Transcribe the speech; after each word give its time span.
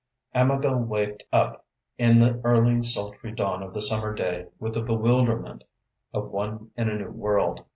Amabel 0.33 0.77
waked 0.79 1.25
up 1.31 1.63
in 1.99 2.17
the 2.17 2.41
early 2.43 2.83
sultry 2.83 3.31
dawn 3.31 3.61
of 3.61 3.75
the 3.75 3.81
summer 3.83 4.15
day 4.15 4.47
with 4.57 4.73
the 4.73 4.81
bewilderment 4.81 5.63
of 6.11 6.31
one 6.31 6.71
in 6.75 6.89
a 6.89 6.97
new 6.97 7.11
world. 7.11 7.63